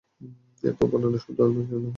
এরূপ 0.63 0.81
বর্ণনা 0.91 1.19
শুদ্ধ 1.23 1.39
বলে 1.39 1.51
বিবেচিত 1.51 1.71
হয় 1.71 1.81
না। 1.83 1.89